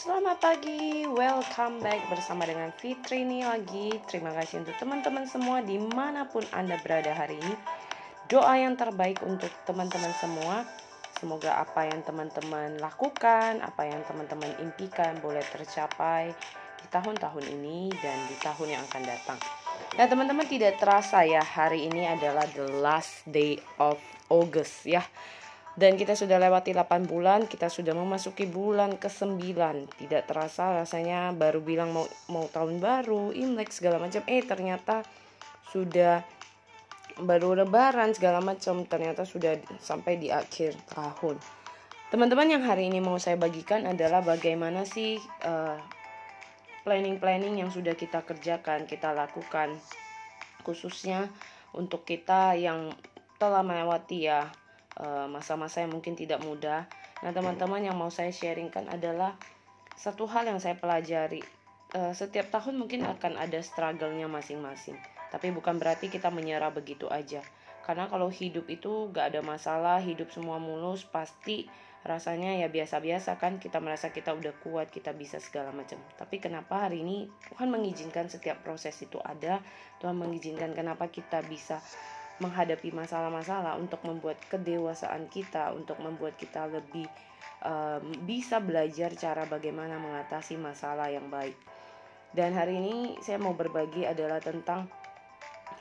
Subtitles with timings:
[0.00, 3.92] Selamat pagi, welcome back bersama dengan Fitri ini lagi.
[4.08, 7.52] Terima kasih untuk teman-teman semua di mana pun Anda berada hari ini.
[8.24, 10.64] Doa yang terbaik untuk teman-teman semua.
[11.20, 16.32] Semoga apa yang teman-teman lakukan, apa yang teman-teman impikan boleh tercapai
[16.80, 19.36] di tahun-tahun ini dan di tahun yang akan datang.
[20.00, 24.00] Nah teman-teman tidak terasa ya hari ini adalah the last day of
[24.32, 25.04] August ya
[25.78, 29.54] dan kita sudah lewati 8 bulan, kita sudah memasuki bulan ke-9.
[30.02, 34.18] Tidak terasa rasanya baru bilang mau mau tahun baru, Imlek segala macam.
[34.26, 35.06] Eh ternyata
[35.70, 36.26] sudah
[37.22, 38.82] baru lebaran segala macam.
[38.82, 41.38] Ternyata sudah sampai di akhir tahun.
[42.10, 45.78] Teman-teman yang hari ini mau saya bagikan adalah bagaimana sih uh,
[46.82, 49.78] planning-planning yang sudah kita kerjakan, kita lakukan
[50.66, 51.30] khususnya
[51.70, 52.90] untuk kita yang
[53.38, 54.50] telah melewati ya
[55.28, 56.84] masa-masa yang mungkin tidak mudah.
[57.24, 59.36] Nah, teman-teman yang mau saya sharingkan adalah
[59.96, 61.44] satu hal yang saya pelajari.
[61.90, 64.96] Uh, setiap tahun mungkin akan ada struggle-nya masing-masing.
[65.28, 67.42] Tapi bukan berarti kita menyerah begitu aja.
[67.84, 71.66] Karena kalau hidup itu gak ada masalah, hidup semua mulus, pasti
[72.00, 76.00] rasanya ya biasa-biasa kan kita merasa kita udah kuat, kita bisa segala macam.
[76.16, 79.60] Tapi kenapa hari ini Tuhan mengizinkan setiap proses itu ada,
[80.00, 81.84] Tuhan mengizinkan kenapa kita bisa
[82.40, 87.06] menghadapi masalah-masalah untuk membuat kedewasaan kita untuk membuat kita lebih
[87.64, 91.56] um, bisa belajar cara bagaimana mengatasi masalah yang baik.
[92.30, 94.86] Dan hari ini saya mau berbagi adalah tentang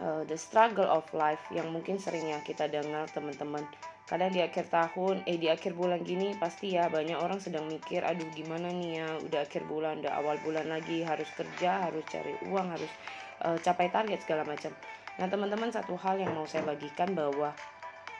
[0.00, 3.66] uh, the struggle of life yang mungkin seringnya kita dengar teman-teman.
[4.06, 8.06] Kadang di akhir tahun eh di akhir bulan gini pasti ya banyak orang sedang mikir
[8.06, 12.38] aduh gimana nih ya udah akhir bulan udah awal bulan lagi harus kerja harus cari
[12.46, 12.92] uang harus
[13.42, 14.70] uh, capai target segala macam
[15.16, 17.56] Nah, teman-teman, satu hal yang mau saya bagikan bahwa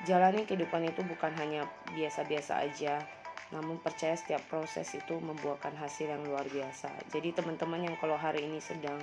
[0.08, 3.04] jalani kehidupan itu bukan hanya biasa-biasa aja,
[3.52, 6.88] namun percaya setiap proses itu membuahkan hasil yang luar biasa.
[7.12, 8.96] Jadi, teman-teman yang kalau hari ini sedang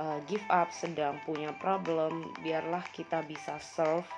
[0.00, 4.08] uh, give up, sedang punya problem, biarlah kita bisa solve,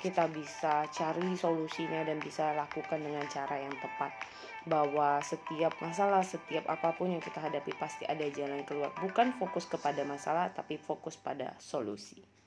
[0.00, 4.08] kita bisa cari solusinya dan bisa lakukan dengan cara yang tepat.
[4.64, 8.88] Bahwa setiap masalah, setiap apa pun yang kita hadapi pasti ada jalan keluar.
[9.04, 12.39] Bukan fokus kepada masalah, tapi fokus pada solusi.